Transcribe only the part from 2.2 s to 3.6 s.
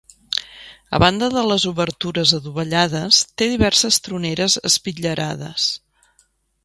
adovellades, té